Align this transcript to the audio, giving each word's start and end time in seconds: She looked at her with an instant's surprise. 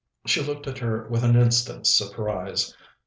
She 0.25 0.41
looked 0.41 0.65
at 0.65 0.79
her 0.79 1.07
with 1.09 1.23
an 1.23 1.35
instant's 1.35 1.93
surprise. 1.93 2.75